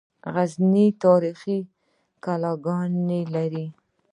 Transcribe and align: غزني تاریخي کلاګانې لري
غزني 0.33 0.85
تاریخي 1.03 1.57
کلاګانې 2.23 3.21
لري 3.33 3.65